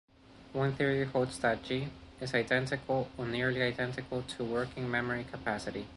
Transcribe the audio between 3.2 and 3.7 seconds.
nearly